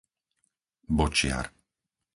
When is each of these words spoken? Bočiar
Bočiar 0.97 1.53